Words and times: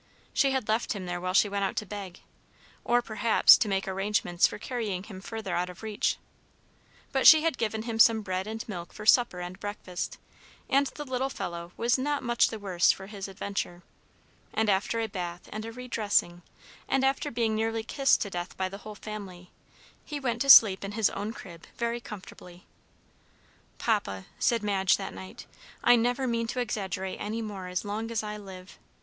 She 0.33 0.49
had 0.49 0.67
left 0.67 0.93
him 0.93 1.05
there 1.05 1.21
while 1.21 1.35
she 1.35 1.47
went 1.47 1.63
out 1.63 1.75
to 1.75 1.85
beg, 1.85 2.21
or 2.83 3.03
perhaps 3.03 3.55
to 3.59 3.67
make 3.67 3.87
arrangements 3.87 4.47
for 4.47 4.57
carrying 4.57 5.03
him 5.03 5.21
farther 5.21 5.53
out 5.55 5.69
of 5.69 5.83
reach; 5.83 6.17
but 7.11 7.27
she 7.27 7.43
had 7.43 7.55
given 7.59 7.83
him 7.83 7.99
some 7.99 8.23
bread 8.23 8.47
and 8.47 8.67
milk 8.67 8.93
for 8.93 9.05
supper 9.05 9.39
and 9.41 9.59
breakfast, 9.59 10.17
and 10.67 10.87
the 10.87 11.05
little 11.05 11.29
fellow 11.29 11.71
was 11.77 11.99
not 11.99 12.23
much 12.23 12.47
the 12.47 12.57
worse 12.57 12.91
for 12.91 13.05
his 13.05 13.27
adventure; 13.27 13.83
and 14.55 14.71
after 14.71 14.99
a 14.99 15.05
bath 15.07 15.47
and 15.53 15.65
a 15.65 15.71
re 15.71 15.87
dressing, 15.87 16.41
and 16.89 17.03
after 17.05 17.29
being 17.29 17.53
nearly 17.53 17.83
kissed 17.83 18.21
to 18.21 18.31
death 18.31 18.57
by 18.57 18.67
the 18.67 18.79
whole 18.79 18.95
family, 18.95 19.51
he 20.03 20.19
went 20.19 20.41
to 20.41 20.49
sleep 20.49 20.83
in 20.83 20.93
his 20.93 21.11
own 21.11 21.31
crib 21.31 21.67
very 21.77 22.01
comfortably. 22.01 22.65
"Papa," 23.77 24.25
said 24.39 24.63
Madge 24.63 24.97
that 24.97 25.13
night, 25.13 25.45
"I 25.83 25.95
never 25.95 26.25
mean 26.25 26.47
to 26.47 26.59
exaggerate 26.59 27.21
any 27.21 27.43
more 27.43 27.67
as 27.67 27.85
long 27.85 28.09
as 28.09 28.23
I 28.23 28.35
live. 28.35 28.79